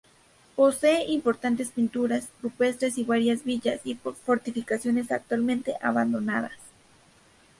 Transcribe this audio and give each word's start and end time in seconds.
Posee 0.55 1.05
importantes 1.11 1.69
pinturas 1.73 2.29
rupestres 2.41 2.97
y 2.97 3.03
varias 3.03 3.43
villas 3.43 3.81
y 3.83 3.93
fortificaciones 3.93 5.11
actualmente 5.11 5.75
abandonadas. 5.79 6.57